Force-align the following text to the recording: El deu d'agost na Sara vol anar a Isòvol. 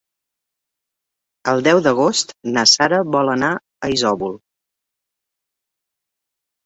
El 1.51 1.61
deu 1.67 1.81
d'agost 1.87 2.33
na 2.55 2.63
Sara 2.73 3.03
vol 3.17 3.31
anar 3.37 3.51
a 3.89 3.93
Isòvol. 3.97 4.37